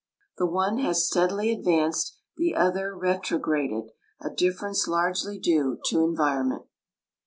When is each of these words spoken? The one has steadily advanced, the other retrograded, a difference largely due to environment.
The 0.39 0.47
one 0.47 0.79
has 0.79 1.05
steadily 1.05 1.51
advanced, 1.51 2.17
the 2.35 2.55
other 2.55 2.97
retrograded, 2.97 3.91
a 4.19 4.31
difference 4.31 4.87
largely 4.87 5.37
due 5.37 5.79
to 5.89 6.01
environment. 6.03 6.65